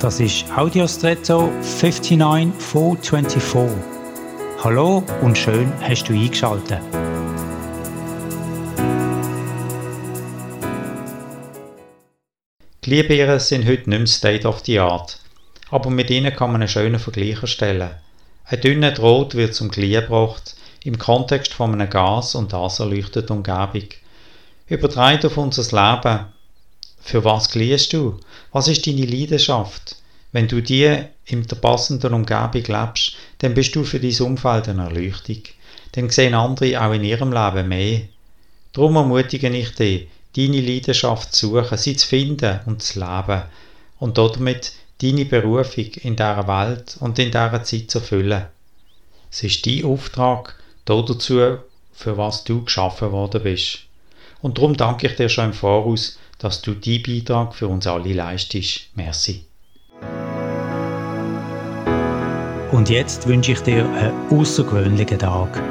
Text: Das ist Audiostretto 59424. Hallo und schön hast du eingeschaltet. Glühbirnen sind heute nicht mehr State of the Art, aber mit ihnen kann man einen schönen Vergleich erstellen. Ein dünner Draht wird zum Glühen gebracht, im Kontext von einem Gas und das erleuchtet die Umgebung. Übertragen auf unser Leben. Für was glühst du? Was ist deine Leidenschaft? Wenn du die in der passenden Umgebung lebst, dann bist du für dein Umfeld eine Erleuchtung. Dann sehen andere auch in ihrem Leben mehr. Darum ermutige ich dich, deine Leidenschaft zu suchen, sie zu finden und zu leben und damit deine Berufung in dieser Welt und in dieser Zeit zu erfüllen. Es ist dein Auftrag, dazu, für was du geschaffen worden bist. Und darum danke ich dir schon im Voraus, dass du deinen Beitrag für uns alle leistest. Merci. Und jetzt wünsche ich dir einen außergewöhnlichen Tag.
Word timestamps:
Das 0.00 0.20
ist 0.20 0.44
Audiostretto 0.54 1.50
59424. 1.62 3.78
Hallo 4.62 5.02
und 5.22 5.38
schön 5.38 5.72
hast 5.80 6.04
du 6.04 6.12
eingeschaltet. 6.12 6.82
Glühbirnen 12.82 13.40
sind 13.40 13.66
heute 13.66 13.88
nicht 13.88 13.98
mehr 13.98 14.06
State 14.06 14.46
of 14.46 14.60
the 14.66 14.80
Art, 14.80 15.18
aber 15.70 15.88
mit 15.88 16.10
ihnen 16.10 16.36
kann 16.36 16.52
man 16.52 16.60
einen 16.60 16.68
schönen 16.68 17.00
Vergleich 17.00 17.40
erstellen. 17.40 17.92
Ein 18.44 18.60
dünner 18.60 18.92
Draht 18.92 19.34
wird 19.34 19.54
zum 19.54 19.70
Glühen 19.70 20.02
gebracht, 20.02 20.56
im 20.84 20.98
Kontext 20.98 21.54
von 21.54 21.72
einem 21.72 21.88
Gas 21.88 22.34
und 22.34 22.52
das 22.52 22.80
erleuchtet 22.80 23.30
die 23.30 23.32
Umgebung. 23.32 23.88
Übertragen 24.68 25.26
auf 25.26 25.38
unser 25.38 25.62
Leben. 25.62 26.35
Für 27.06 27.22
was 27.22 27.48
glühst 27.50 27.92
du? 27.92 28.18
Was 28.50 28.66
ist 28.66 28.84
deine 28.84 29.06
Leidenschaft? 29.06 29.94
Wenn 30.32 30.48
du 30.48 30.60
die 30.60 31.04
in 31.26 31.46
der 31.46 31.54
passenden 31.54 32.12
Umgebung 32.12 32.64
lebst, 32.64 33.12
dann 33.38 33.54
bist 33.54 33.76
du 33.76 33.84
für 33.84 34.00
dein 34.00 34.20
Umfeld 34.22 34.68
eine 34.68 34.82
Erleuchtung. 34.82 35.40
Dann 35.92 36.10
sehen 36.10 36.34
andere 36.34 36.84
auch 36.84 36.92
in 36.92 37.04
ihrem 37.04 37.32
Leben 37.32 37.68
mehr. 37.68 38.00
Darum 38.72 38.96
ermutige 38.96 39.48
ich 39.50 39.72
dich, 39.76 40.08
deine 40.36 40.60
Leidenschaft 40.60 41.32
zu 41.32 41.50
suchen, 41.50 41.78
sie 41.78 41.94
zu 41.94 42.08
finden 42.08 42.58
und 42.66 42.82
zu 42.82 42.98
leben 42.98 43.42
und 44.00 44.18
damit 44.18 44.72
deine 45.00 45.26
Berufung 45.26 45.92
in 46.02 46.16
dieser 46.16 46.48
Welt 46.48 46.96
und 46.98 47.20
in 47.20 47.30
dieser 47.30 47.62
Zeit 47.62 47.88
zu 47.88 48.00
erfüllen. 48.00 48.46
Es 49.30 49.44
ist 49.44 49.64
dein 49.64 49.84
Auftrag, 49.84 50.56
dazu, 50.84 51.58
für 51.92 52.18
was 52.18 52.42
du 52.42 52.64
geschaffen 52.64 53.12
worden 53.12 53.44
bist. 53.44 53.85
Und 54.42 54.58
darum 54.58 54.76
danke 54.76 55.06
ich 55.06 55.16
dir 55.16 55.28
schon 55.28 55.46
im 55.46 55.52
Voraus, 55.52 56.18
dass 56.38 56.62
du 56.62 56.74
deinen 56.74 57.02
Beitrag 57.02 57.54
für 57.54 57.68
uns 57.68 57.86
alle 57.86 58.12
leistest. 58.12 58.90
Merci. 58.94 59.46
Und 62.72 62.90
jetzt 62.90 63.26
wünsche 63.26 63.52
ich 63.52 63.60
dir 63.60 63.88
einen 63.88 64.12
außergewöhnlichen 64.30 65.18
Tag. 65.18 65.62